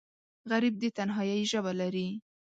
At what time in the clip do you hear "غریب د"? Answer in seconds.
0.51-0.83